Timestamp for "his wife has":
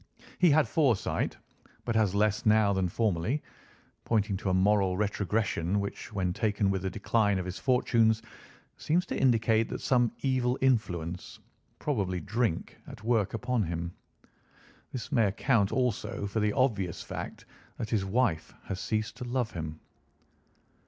17.91-18.79